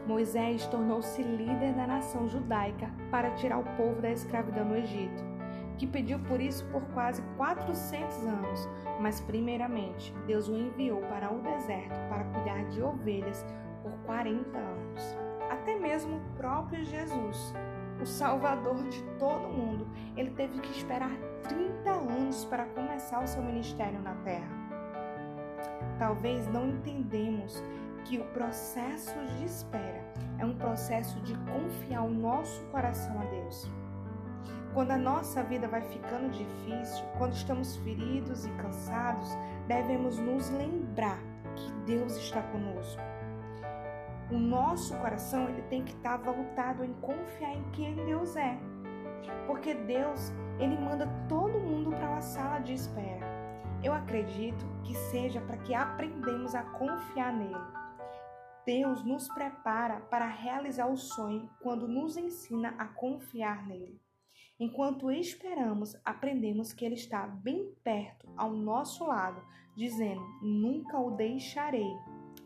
Moisés 0.06 0.66
tornou-se 0.68 1.22
líder 1.22 1.74
da 1.74 1.86
nação 1.86 2.28
judaica 2.28 2.90
para 3.10 3.30
tirar 3.32 3.58
o 3.58 3.76
povo 3.76 4.00
da 4.00 4.10
escravidão 4.10 4.64
no 4.64 4.76
Egito 4.76 5.27
que 5.78 5.86
pediu 5.86 6.18
por 6.20 6.40
isso 6.40 6.64
por 6.66 6.82
quase 6.88 7.22
400 7.36 8.26
anos, 8.26 8.68
mas 9.00 9.20
primeiramente 9.20 10.12
Deus 10.26 10.48
o 10.48 10.54
enviou 10.54 11.00
para 11.02 11.32
o 11.32 11.40
deserto 11.40 11.98
para 12.08 12.24
cuidar 12.24 12.64
de 12.66 12.82
ovelhas 12.82 13.46
por 13.82 13.92
40 14.04 14.58
anos. 14.58 15.16
Até 15.48 15.78
mesmo 15.78 16.16
o 16.16 16.36
próprio 16.36 16.84
Jesus, 16.84 17.54
o 18.00 18.06
Salvador 18.06 18.82
de 18.88 19.02
todo 19.18 19.48
mundo, 19.48 19.86
ele 20.16 20.30
teve 20.30 20.58
que 20.60 20.70
esperar 20.70 21.12
30 21.48 21.90
anos 21.90 22.44
para 22.44 22.66
começar 22.66 23.22
o 23.22 23.26
seu 23.26 23.42
ministério 23.42 24.00
na 24.00 24.14
terra. 24.16 24.58
Talvez 25.98 26.46
não 26.48 26.68
entendemos 26.68 27.62
que 28.04 28.18
o 28.18 28.24
processo 28.26 29.18
de 29.36 29.44
espera 29.44 30.04
é 30.38 30.44
um 30.44 30.54
processo 30.54 31.20
de 31.20 31.34
confiar 31.38 32.02
o 32.02 32.10
nosso 32.10 32.64
coração 32.66 33.20
a 33.20 33.24
Deus. 33.24 33.70
Quando 34.74 34.90
a 34.90 34.98
nossa 34.98 35.42
vida 35.42 35.66
vai 35.66 35.80
ficando 35.82 36.30
difícil, 36.30 37.04
quando 37.16 37.32
estamos 37.32 37.76
feridos 37.78 38.44
e 38.44 38.50
cansados, 38.52 39.28
devemos 39.66 40.18
nos 40.18 40.50
lembrar 40.50 41.18
que 41.56 41.72
Deus 41.86 42.16
está 42.16 42.42
conosco. 42.42 43.00
O 44.30 44.38
nosso 44.38 44.94
coração 44.98 45.48
ele 45.48 45.62
tem 45.62 45.84
que 45.84 45.92
estar 45.92 46.18
voltado 46.18 46.84
em 46.84 46.92
confiar 46.94 47.56
em 47.56 47.62
quem 47.70 47.94
Deus 48.04 48.36
é. 48.36 48.58
Porque 49.46 49.72
Deus, 49.72 50.32
ele 50.58 50.76
manda 50.76 51.08
todo 51.28 51.58
mundo 51.58 51.90
para 51.90 52.10
uma 52.10 52.20
sala 52.20 52.58
de 52.58 52.74
espera. 52.74 53.26
Eu 53.82 53.92
acredito 53.94 54.66
que 54.84 54.94
seja 54.94 55.40
para 55.40 55.56
que 55.56 55.74
aprendamos 55.74 56.54
a 56.54 56.62
confiar 56.62 57.32
nele. 57.32 57.56
Deus 58.66 59.02
nos 59.02 59.28
prepara 59.28 60.00
para 60.10 60.26
realizar 60.26 60.88
o 60.88 60.96
sonho 60.96 61.48
quando 61.62 61.88
nos 61.88 62.18
ensina 62.18 62.74
a 62.76 62.84
confiar 62.84 63.66
nele. 63.66 63.98
Enquanto 64.60 65.10
esperamos, 65.10 65.96
aprendemos 66.04 66.72
que 66.72 66.84
Ele 66.84 66.96
está 66.96 67.26
bem 67.26 67.72
perto, 67.84 68.28
ao 68.36 68.52
nosso 68.52 69.06
lado, 69.06 69.40
dizendo: 69.76 70.20
Nunca 70.42 70.98
o 70.98 71.12
deixarei 71.12 71.96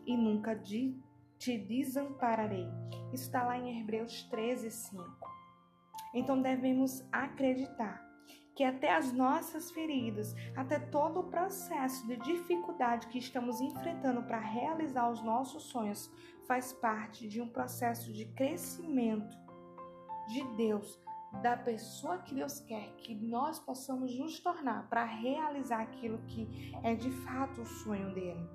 e 0.05 0.15
nunca 0.15 0.55
te 0.55 1.57
desampararei. 1.57 2.67
Isso 3.11 3.23
está 3.23 3.43
lá 3.43 3.57
em 3.57 3.79
Hebreus 3.79 4.23
13, 4.23 4.69
5. 4.69 5.03
Então 6.13 6.39
devemos 6.39 7.03
acreditar 7.11 8.07
que 8.55 8.63
até 8.63 8.93
as 8.93 9.11
nossas 9.11 9.71
feridas, 9.71 10.35
até 10.55 10.77
todo 10.77 11.21
o 11.21 11.29
processo 11.29 12.05
de 12.05 12.17
dificuldade 12.17 13.07
que 13.07 13.17
estamos 13.17 13.59
enfrentando 13.59 14.21
para 14.21 14.39
realizar 14.39 15.09
os 15.09 15.23
nossos 15.23 15.63
sonhos, 15.63 16.11
faz 16.47 16.71
parte 16.71 17.27
de 17.27 17.41
um 17.41 17.49
processo 17.49 18.13
de 18.13 18.25
crescimento 18.25 19.35
de 20.27 20.43
Deus 20.55 21.02
da 21.41 21.57
pessoa 21.57 22.19
que 22.19 22.35
Deus 22.35 22.59
quer 22.59 22.93
que 22.97 23.15
nós 23.15 23.59
possamos 23.59 24.17
nos 24.17 24.39
tornar 24.39 24.87
para 24.89 25.03
realizar 25.03 25.81
aquilo 25.81 26.19
que 26.27 26.73
é 26.83 26.95
de 26.95 27.11
fato 27.11 27.61
o 27.61 27.65
sonho 27.65 28.13
dele. 28.13 28.47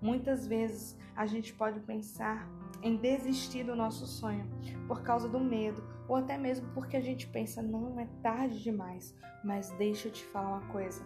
Muitas 0.00 0.46
vezes 0.46 0.98
a 1.14 1.26
gente 1.26 1.52
pode 1.52 1.80
pensar 1.80 2.48
em 2.82 2.96
desistir 2.96 3.64
do 3.64 3.76
nosso 3.76 4.06
sonho 4.06 4.48
por 4.86 5.02
causa 5.02 5.28
do 5.28 5.38
medo, 5.38 5.82
ou 6.08 6.16
até 6.16 6.38
mesmo 6.38 6.68
porque 6.72 6.96
a 6.96 7.00
gente 7.00 7.26
pensa, 7.26 7.60
não 7.62 8.00
é 8.00 8.06
tarde 8.22 8.62
demais. 8.62 9.14
Mas 9.44 9.70
deixa 9.72 10.08
eu 10.08 10.12
te 10.12 10.24
falar 10.24 10.58
uma 10.58 10.72
coisa: 10.72 11.04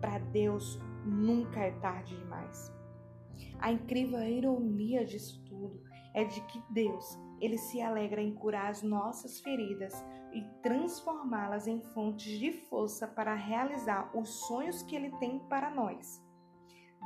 para 0.00 0.18
Deus 0.18 0.80
nunca 1.04 1.60
é 1.60 1.70
tarde 1.72 2.16
demais. 2.16 2.72
A 3.60 3.70
incrível 3.70 4.20
ironia 4.20 5.04
disso 5.04 5.42
tudo 5.44 5.80
é 6.14 6.24
de 6.24 6.40
que 6.42 6.60
Deus 6.70 7.16
ele 7.40 7.56
se 7.56 7.80
alegra 7.80 8.20
em 8.20 8.34
curar 8.34 8.70
as 8.70 8.82
nossas 8.82 9.40
feridas 9.40 9.94
e 10.32 10.42
transformá-las 10.62 11.66
em 11.66 11.80
fontes 11.80 12.38
de 12.38 12.52
força 12.52 13.06
para 13.06 13.34
realizar 13.34 14.10
os 14.16 14.28
sonhos 14.46 14.82
que 14.82 14.94
Ele 14.94 15.10
tem 15.18 15.38
para 15.48 15.70
nós. 15.70 16.22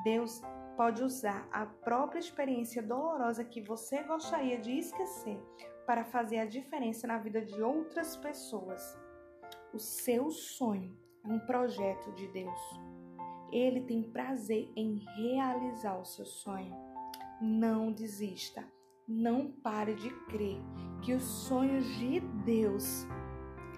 Deus 0.04 0.40
pode 0.76 1.04
usar 1.04 1.48
a 1.52 1.66
própria 1.66 2.18
experiência 2.18 2.82
dolorosa 2.82 3.44
que 3.44 3.60
você 3.60 4.02
gostaria 4.02 4.58
de 4.58 4.72
esquecer 4.78 5.38
para 5.86 6.04
fazer 6.04 6.38
a 6.38 6.46
diferença 6.46 7.06
na 7.06 7.18
vida 7.18 7.40
de 7.42 7.62
outras 7.62 8.16
pessoas. 8.16 8.98
O 9.72 9.78
seu 9.78 10.30
sonho 10.30 10.96
é 11.24 11.28
um 11.28 11.38
projeto 11.40 12.12
de 12.12 12.26
Deus. 12.28 12.58
Ele 13.52 13.82
tem 13.82 14.02
prazer 14.02 14.72
em 14.74 14.98
realizar 15.16 15.98
o 15.98 16.04
seu 16.04 16.24
sonho. 16.24 16.74
Não 17.40 17.92
desista 17.92 18.66
não 19.12 19.50
pare 19.62 19.94
de 19.94 20.10
crer 20.26 20.58
que 21.02 21.12
os 21.12 21.22
sonhos 21.22 21.84
de 21.98 22.20
Deus 22.44 23.06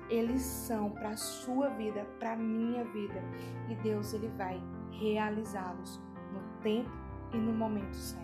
eles 0.09 0.43
são 0.43 0.91
para 0.91 1.11
a 1.11 1.17
sua 1.17 1.71
vida, 1.71 2.05
para 2.19 2.35
a 2.35 2.37
minha 2.37 2.85
vida, 2.85 3.23
e 3.69 3.75
Deus 3.77 4.13
ele 4.13 4.29
vai 4.37 4.63
realizá-los 4.93 6.01
no 6.33 6.63
tempo 6.63 6.91
e 7.33 7.37
no 7.37 7.53
momento 7.53 7.95
certo. 7.95 8.24